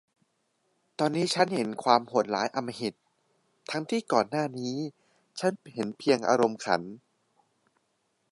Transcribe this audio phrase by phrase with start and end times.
[0.99, 2.93] ตอนนี้ฉันเห็นความโหดร้ายอำมหิต
[3.71, 4.75] ทั้งที่ก่อนหน้านี้
[5.39, 6.81] ฉันเห็นเพียงอารมณ์ขัน